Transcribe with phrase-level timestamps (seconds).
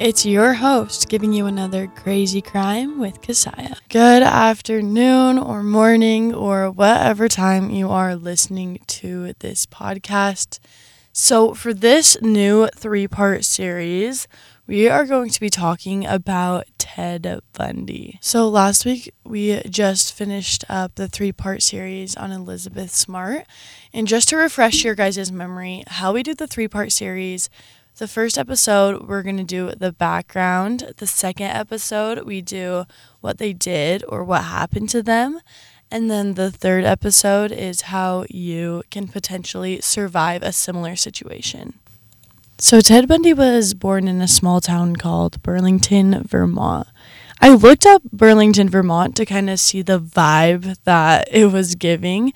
[0.00, 3.78] It's your host giving you another crazy crime with Kesiah.
[3.88, 10.60] Good afternoon or morning or whatever time you are listening to this podcast.
[11.12, 14.28] So, for this new three part series,
[14.68, 18.18] we are going to be talking about Ted Bundy.
[18.22, 23.46] So, last week we just finished up the three part series on Elizabeth Smart.
[23.92, 27.50] And just to refresh your guys' memory, how we did the three part series
[27.98, 30.94] the first episode, we're going to do the background.
[30.98, 32.84] The second episode, we do
[33.20, 35.40] what they did or what happened to them.
[35.90, 41.74] And then the third episode is how you can potentially survive a similar situation.
[42.58, 46.88] So, Ted Bundy was born in a small town called Burlington, Vermont.
[47.40, 52.32] I looked up Burlington, Vermont to kind of see the vibe that it was giving.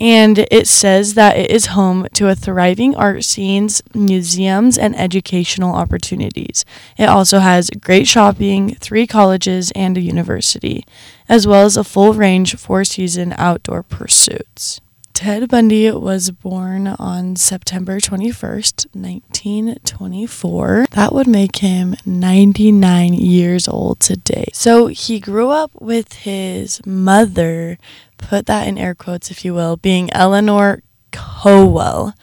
[0.00, 5.74] And it says that it is home to a thriving art scenes, museums, and educational
[5.74, 6.64] opportunities.
[6.96, 10.84] It also has great shopping, three colleges, and a university,
[11.28, 14.80] as well as a full range four season outdoor pursuits.
[15.18, 20.86] Ted Bundy was born on September 21st, 1924.
[20.92, 24.46] That would make him 99 years old today.
[24.52, 27.78] So he grew up with his mother,
[28.16, 32.14] put that in air quotes if you will, being Eleanor Cowell.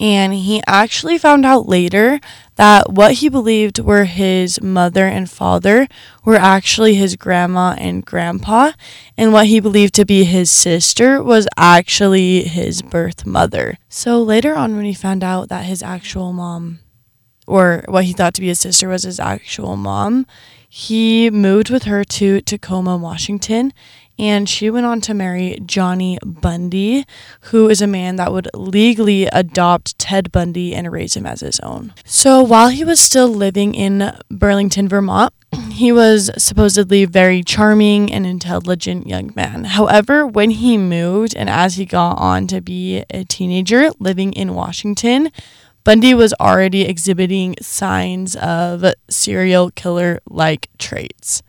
[0.00, 2.20] And he actually found out later
[2.56, 5.86] that what he believed were his mother and father
[6.24, 8.72] were actually his grandma and grandpa.
[9.18, 13.76] And what he believed to be his sister was actually his birth mother.
[13.90, 16.78] So later on, when he found out that his actual mom,
[17.46, 20.26] or what he thought to be his sister, was his actual mom,
[20.66, 23.74] he moved with her to Tacoma, Washington,
[24.20, 27.06] and she went on to marry Johnny Bundy,
[27.44, 31.58] who is a man that would legally adopt Ted Bundy and raise him as his
[31.60, 31.94] own.
[32.04, 35.32] So while he was still living in Burlington, Vermont,
[35.72, 39.64] he was supposedly very charming and intelligent young man.
[39.64, 44.54] However, when he moved and as he got on to be a teenager living in
[44.54, 45.30] Washington,
[45.82, 51.42] Bundy was already exhibiting signs of serial killer like traits.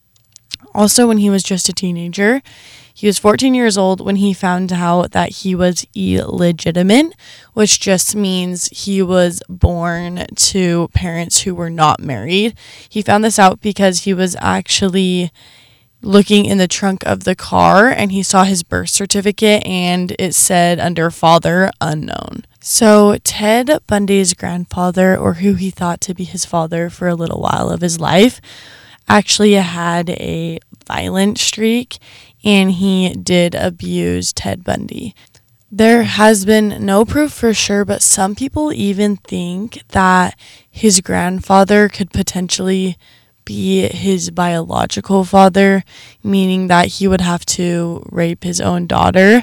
[0.74, 2.42] Also, when he was just a teenager,
[2.94, 7.14] he was 14 years old when he found out that he was illegitimate,
[7.54, 12.54] which just means he was born to parents who were not married.
[12.88, 15.30] He found this out because he was actually
[16.02, 20.34] looking in the trunk of the car and he saw his birth certificate and it
[20.34, 22.44] said under father unknown.
[22.60, 27.40] So, Ted Bundy's grandfather, or who he thought to be his father for a little
[27.40, 28.40] while of his life,
[29.08, 31.98] actually had a violent streak
[32.44, 35.14] and he did abuse Ted Bundy.
[35.70, 40.38] There has been no proof for sure, but some people even think that
[40.70, 42.98] his grandfather could potentially
[43.44, 45.82] be his biological father,
[46.22, 49.42] meaning that he would have to rape his own daughter.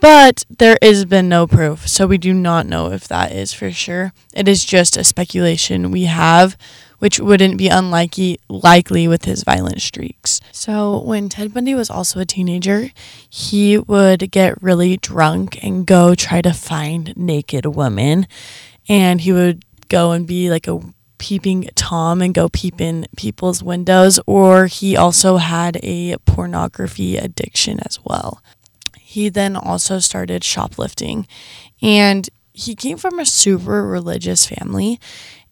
[0.00, 3.70] But there has been no proof, so we do not know if that is for
[3.70, 4.12] sure.
[4.34, 6.56] It is just a speculation we have
[7.00, 10.40] which wouldn't be unlikely likely with his violent streaks.
[10.52, 12.90] So when Ted Bundy was also a teenager,
[13.28, 18.28] he would get really drunk and go try to find naked women
[18.88, 20.80] and he would go and be like a
[21.18, 27.80] peeping Tom and go peep in people's windows or he also had a pornography addiction
[27.80, 28.42] as well.
[29.14, 31.26] He then also started shoplifting
[31.82, 35.00] and he came from a super religious family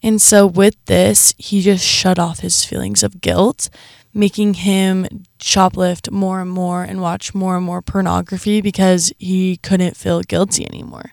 [0.03, 3.69] and so, with this, he just shut off his feelings of guilt,
[4.15, 5.07] making him
[5.41, 10.65] shoplift more and more and watch more and more pornography because he couldn't feel guilty
[10.67, 11.13] anymore.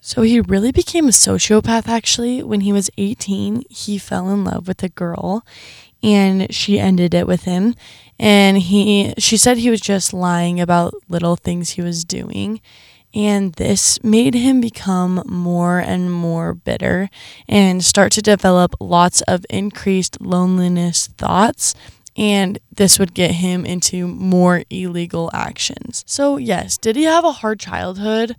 [0.00, 2.42] So, he really became a sociopath actually.
[2.42, 5.44] When he was 18, he fell in love with a girl
[6.02, 7.74] and she ended it with him
[8.18, 12.60] and he she said he was just lying about little things he was doing
[13.14, 17.10] and this made him become more and more bitter
[17.48, 21.74] and start to develop lots of increased loneliness thoughts.
[22.16, 26.04] And this would get him into more illegal actions.
[26.06, 28.36] So, yes, did he have a hard childhood?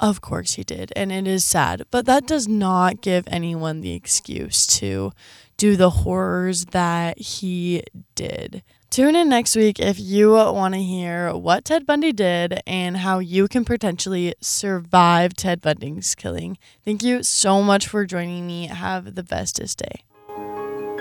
[0.00, 0.92] Of course he did.
[0.96, 1.84] And it is sad.
[1.90, 5.12] But that does not give anyone the excuse to
[5.56, 7.82] do the horrors that he
[8.14, 8.62] did.
[8.90, 13.18] Tune in next week if you want to hear what Ted Bundy did and how
[13.18, 16.58] you can potentially survive Ted Bundy's killing.
[16.84, 18.68] Thank you so much for joining me.
[18.68, 20.04] Have the bestest day.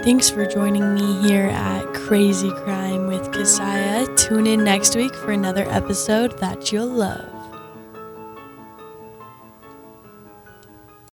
[0.04, 4.18] Thanks for joining me here at Crazy Crime with Kesiah.
[4.18, 7.33] Tune in next week for another episode that you'll love.